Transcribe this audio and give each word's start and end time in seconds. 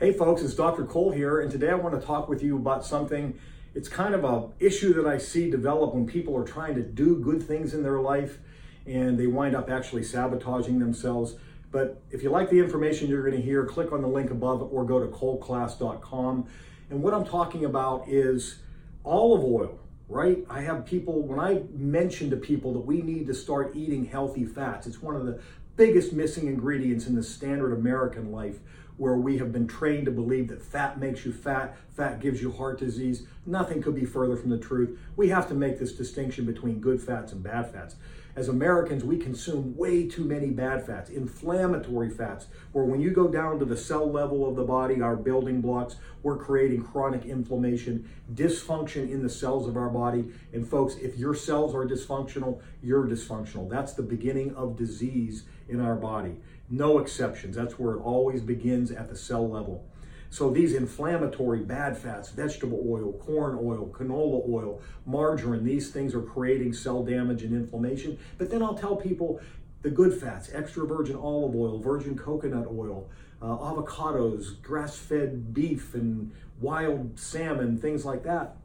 Hey 0.00 0.14
folks, 0.14 0.40
it's 0.40 0.54
Dr. 0.54 0.86
Cole 0.86 1.10
here, 1.10 1.40
and 1.40 1.50
today 1.50 1.68
I 1.68 1.74
want 1.74 2.00
to 2.00 2.06
talk 2.06 2.26
with 2.26 2.42
you 2.42 2.56
about 2.56 2.86
something. 2.86 3.38
It's 3.74 3.86
kind 3.86 4.14
of 4.14 4.24
a 4.24 4.48
issue 4.58 4.94
that 4.94 5.06
I 5.06 5.18
see 5.18 5.50
develop 5.50 5.94
when 5.94 6.06
people 6.06 6.34
are 6.38 6.42
trying 6.42 6.74
to 6.76 6.80
do 6.80 7.16
good 7.16 7.42
things 7.42 7.74
in 7.74 7.82
their 7.82 8.00
life 8.00 8.38
and 8.86 9.20
they 9.20 9.26
wind 9.26 9.54
up 9.54 9.68
actually 9.68 10.04
sabotaging 10.04 10.78
themselves. 10.78 11.34
But 11.70 12.00
if 12.10 12.22
you 12.22 12.30
like 12.30 12.48
the 12.48 12.60
information 12.60 13.10
you're 13.10 13.20
going 13.20 13.36
to 13.36 13.42
hear, 13.42 13.66
click 13.66 13.92
on 13.92 14.00
the 14.00 14.08
link 14.08 14.30
above 14.30 14.62
or 14.72 14.86
go 14.86 15.00
to 15.00 15.06
coleclass.com. 15.08 16.46
And 16.88 17.02
what 17.02 17.12
I'm 17.12 17.26
talking 17.26 17.66
about 17.66 18.08
is 18.08 18.60
olive 19.04 19.44
oil, 19.44 19.78
right? 20.08 20.46
I 20.48 20.62
have 20.62 20.86
people, 20.86 21.20
when 21.20 21.38
I 21.38 21.64
mention 21.74 22.30
to 22.30 22.36
people 22.38 22.72
that 22.72 22.86
we 22.86 23.02
need 23.02 23.26
to 23.26 23.34
start 23.34 23.76
eating 23.76 24.06
healthy 24.06 24.46
fats, 24.46 24.86
it's 24.86 25.02
one 25.02 25.14
of 25.14 25.26
the 25.26 25.42
biggest 25.76 26.14
missing 26.14 26.46
ingredients 26.46 27.06
in 27.06 27.14
the 27.14 27.22
standard 27.22 27.74
American 27.74 28.32
life 28.32 28.60
where 29.00 29.16
we 29.16 29.38
have 29.38 29.50
been 29.50 29.66
trained 29.66 30.04
to 30.04 30.10
believe 30.10 30.48
that 30.48 30.62
fat 30.62 31.00
makes 31.00 31.24
you 31.24 31.32
fat, 31.32 31.74
fat 31.96 32.20
gives 32.20 32.42
you 32.42 32.52
heart 32.52 32.78
disease. 32.78 33.22
Nothing 33.46 33.80
could 33.80 33.94
be 33.94 34.04
further 34.04 34.36
from 34.36 34.50
the 34.50 34.58
truth. 34.58 34.98
We 35.16 35.30
have 35.30 35.48
to 35.48 35.54
make 35.54 35.78
this 35.78 35.92
distinction 35.92 36.44
between 36.44 36.80
good 36.80 37.00
fats 37.00 37.32
and 37.32 37.42
bad 37.42 37.72
fats. 37.72 37.96
As 38.36 38.48
Americans, 38.48 39.02
we 39.02 39.16
consume 39.16 39.74
way 39.74 40.06
too 40.06 40.22
many 40.22 40.50
bad 40.50 40.84
fats, 40.84 41.08
inflammatory 41.08 42.10
fats, 42.10 42.48
where 42.72 42.84
when 42.84 43.00
you 43.00 43.10
go 43.10 43.26
down 43.26 43.58
to 43.58 43.64
the 43.64 43.76
cell 43.76 44.08
level 44.08 44.46
of 44.46 44.54
the 44.54 44.64
body, 44.64 45.00
our 45.00 45.16
building 45.16 45.62
blocks, 45.62 45.96
we're 46.22 46.36
creating 46.36 46.84
chronic 46.84 47.24
inflammation, 47.24 48.06
dysfunction 48.34 49.10
in 49.10 49.22
the 49.22 49.30
cells 49.30 49.66
of 49.66 49.78
our 49.78 49.88
body. 49.88 50.26
And 50.52 50.68
folks, 50.68 50.96
if 50.96 51.16
your 51.16 51.34
cells 51.34 51.74
are 51.74 51.86
dysfunctional, 51.86 52.60
you're 52.82 53.06
dysfunctional. 53.06 53.68
That's 53.70 53.94
the 53.94 54.02
beginning 54.02 54.54
of 54.54 54.76
disease 54.76 55.44
in 55.70 55.80
our 55.80 55.96
body. 55.96 56.36
No 56.72 56.98
exceptions. 56.98 57.56
That's 57.56 57.80
where 57.80 57.94
it 57.94 58.00
always 58.00 58.42
begins 58.42 58.89
at 58.90 59.08
the 59.08 59.16
cell 59.16 59.48
level. 59.48 59.84
So 60.30 60.50
these 60.50 60.74
inflammatory 60.74 61.60
bad 61.60 61.98
fats, 61.98 62.30
vegetable 62.30 62.84
oil, 62.88 63.12
corn 63.14 63.58
oil, 63.60 63.92
canola 63.92 64.48
oil, 64.48 64.80
margarine, 65.04 65.64
these 65.64 65.90
things 65.90 66.14
are 66.14 66.22
creating 66.22 66.72
cell 66.72 67.02
damage 67.02 67.42
and 67.42 67.52
inflammation. 67.52 68.16
But 68.38 68.50
then 68.50 68.62
I'll 68.62 68.76
tell 68.76 68.94
people 68.94 69.40
the 69.82 69.90
good 69.90 70.14
fats, 70.14 70.50
extra 70.52 70.86
virgin 70.86 71.16
olive 71.16 71.56
oil, 71.56 71.80
virgin 71.80 72.16
coconut 72.16 72.68
oil, 72.68 73.08
uh, 73.42 73.46
avocados, 73.46 74.60
grass-fed 74.62 75.52
beef 75.52 75.94
and 75.94 76.30
wild 76.60 77.18
salmon, 77.18 77.78
things 77.78 78.04
like 78.04 78.22
that. 78.22 78.56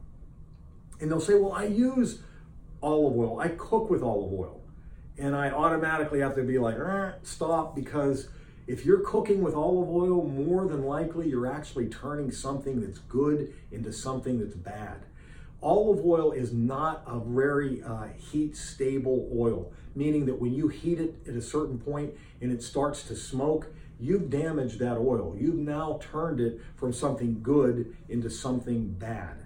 And 1.00 1.10
they'll 1.10 1.20
say, 1.20 1.34
well, 1.34 1.52
I 1.52 1.64
use 1.64 2.20
olive 2.80 3.16
oil. 3.16 3.40
I 3.40 3.48
cook 3.48 3.90
with 3.90 4.02
olive 4.02 4.32
oil 4.32 4.60
and 5.18 5.34
I 5.34 5.50
automatically 5.50 6.20
have 6.20 6.34
to 6.34 6.42
be 6.42 6.58
like, 6.58 6.76
eh, 6.78 7.12
stop, 7.22 7.74
because 7.74 8.28
if 8.66 8.84
you're 8.84 9.00
cooking 9.00 9.42
with 9.42 9.54
olive 9.54 9.88
oil, 9.88 10.24
more 10.26 10.66
than 10.66 10.84
likely 10.84 11.28
you're 11.28 11.46
actually 11.46 11.88
turning 11.88 12.32
something 12.32 12.80
that's 12.80 12.98
good 12.98 13.54
into 13.70 13.92
something 13.92 14.40
that's 14.40 14.56
bad. 14.56 15.04
Olive 15.62 16.04
oil 16.04 16.32
is 16.32 16.52
not 16.52 17.02
a 17.06 17.18
very 17.18 17.82
uh, 17.82 18.08
heat 18.16 18.56
stable 18.56 19.30
oil, 19.34 19.72
meaning 19.94 20.26
that 20.26 20.40
when 20.40 20.52
you 20.52 20.68
heat 20.68 21.00
it 21.00 21.16
at 21.28 21.34
a 21.34 21.42
certain 21.42 21.78
point 21.78 22.14
and 22.40 22.52
it 22.52 22.62
starts 22.62 23.04
to 23.04 23.16
smoke, 23.16 23.68
you've 23.98 24.28
damaged 24.28 24.78
that 24.80 24.98
oil. 24.98 25.36
You've 25.38 25.54
now 25.54 26.00
turned 26.12 26.40
it 26.40 26.60
from 26.76 26.92
something 26.92 27.42
good 27.42 27.96
into 28.08 28.28
something 28.30 28.88
bad, 28.88 29.45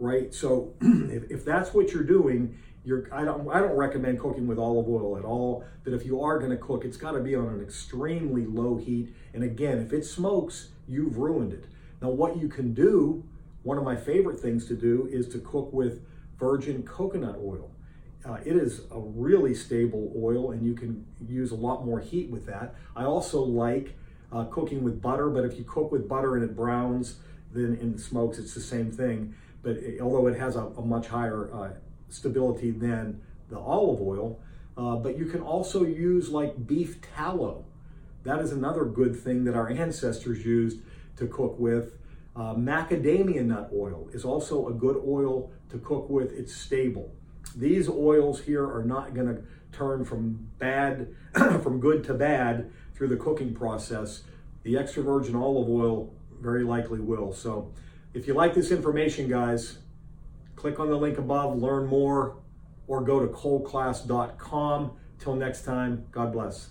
right? 0.00 0.34
So 0.34 0.74
if, 0.80 1.30
if 1.30 1.44
that's 1.44 1.72
what 1.72 1.92
you're 1.92 2.02
doing, 2.02 2.58
you're, 2.84 3.08
I 3.12 3.24
don't 3.24 3.48
I 3.50 3.60
don't 3.60 3.76
recommend 3.76 4.18
cooking 4.18 4.46
with 4.46 4.58
olive 4.58 4.88
oil 4.88 5.18
at 5.18 5.24
all. 5.24 5.64
That 5.84 5.94
if 5.94 6.04
you 6.04 6.22
are 6.22 6.38
going 6.38 6.50
to 6.50 6.56
cook, 6.56 6.84
it's 6.84 6.96
got 6.96 7.12
to 7.12 7.20
be 7.20 7.34
on 7.34 7.46
an 7.48 7.62
extremely 7.62 8.46
low 8.46 8.76
heat. 8.76 9.14
And 9.34 9.44
again, 9.44 9.78
if 9.78 9.92
it 9.92 10.04
smokes, 10.04 10.68
you've 10.88 11.18
ruined 11.18 11.52
it. 11.52 11.66
Now, 12.00 12.08
what 12.08 12.38
you 12.38 12.48
can 12.48 12.72
do, 12.72 13.22
one 13.62 13.76
of 13.76 13.84
my 13.84 13.96
favorite 13.96 14.40
things 14.40 14.66
to 14.68 14.74
do, 14.74 15.08
is 15.12 15.28
to 15.28 15.38
cook 15.38 15.72
with 15.72 16.02
virgin 16.38 16.82
coconut 16.82 17.36
oil. 17.36 17.70
Uh, 18.24 18.38
it 18.44 18.56
is 18.56 18.82
a 18.90 18.98
really 18.98 19.54
stable 19.54 20.12
oil, 20.16 20.50
and 20.50 20.66
you 20.66 20.74
can 20.74 21.06
use 21.26 21.52
a 21.52 21.54
lot 21.54 21.84
more 21.84 22.00
heat 22.00 22.30
with 22.30 22.46
that. 22.46 22.74
I 22.96 23.04
also 23.04 23.42
like 23.42 23.96
uh, 24.32 24.44
cooking 24.44 24.82
with 24.82 25.00
butter, 25.00 25.28
but 25.28 25.44
if 25.44 25.58
you 25.58 25.64
cook 25.64 25.92
with 25.92 26.08
butter 26.08 26.34
and 26.36 26.44
it 26.44 26.56
browns, 26.56 27.16
then 27.52 27.76
in 27.80 27.98
smokes, 27.98 28.38
it's 28.38 28.54
the 28.54 28.60
same 28.60 28.90
thing. 28.90 29.34
But 29.62 29.76
it, 29.76 30.00
although 30.00 30.26
it 30.26 30.38
has 30.38 30.56
a, 30.56 30.66
a 30.66 30.82
much 30.82 31.08
higher 31.08 31.50
uh, 31.52 31.70
stability 32.08 32.70
than 32.70 33.20
the 33.48 33.58
olive 33.58 34.00
oil. 34.00 34.40
Uh, 34.76 34.96
but 34.96 35.18
you 35.18 35.26
can 35.26 35.40
also 35.40 35.84
use 35.84 36.30
like 36.30 36.66
beef 36.66 37.00
tallow. 37.14 37.64
That 38.24 38.40
is 38.40 38.52
another 38.52 38.84
good 38.84 39.16
thing 39.16 39.44
that 39.44 39.54
our 39.54 39.68
ancestors 39.68 40.44
used 40.44 40.80
to 41.16 41.26
cook 41.26 41.58
with. 41.58 41.94
Uh, 42.36 42.54
macadamia 42.54 43.44
nut 43.44 43.70
oil 43.74 44.08
is 44.12 44.24
also 44.24 44.68
a 44.68 44.72
good 44.72 45.02
oil 45.06 45.50
to 45.70 45.78
cook 45.78 46.08
with. 46.08 46.32
It's 46.32 46.54
stable. 46.54 47.12
These 47.56 47.88
oils 47.88 48.42
here 48.42 48.64
are 48.64 48.84
not 48.84 49.14
going 49.14 49.26
to 49.26 49.42
turn 49.72 50.04
from 50.04 50.48
bad, 50.58 51.08
from 51.34 51.80
good 51.80 52.04
to 52.04 52.14
bad 52.14 52.70
through 52.94 53.08
the 53.08 53.16
cooking 53.16 53.54
process. 53.54 54.22
The 54.62 54.76
extra 54.78 55.02
virgin 55.02 55.34
olive 55.34 55.68
oil 55.68 56.12
very 56.40 56.62
likely 56.62 57.00
will. 57.00 57.32
So, 57.32 57.72
if 58.14 58.26
you 58.26 58.34
like 58.34 58.54
this 58.54 58.70
information, 58.70 59.28
guys, 59.28 59.78
Click 60.60 60.78
on 60.78 60.90
the 60.90 60.96
link 60.96 61.16
above, 61.16 61.56
learn 61.56 61.86
more, 61.86 62.36
or 62.86 63.00
go 63.00 63.18
to 63.18 63.28
coleclass.com. 63.28 64.90
Till 65.18 65.34
next 65.34 65.62
time, 65.64 66.04
God 66.12 66.34
bless. 66.34 66.68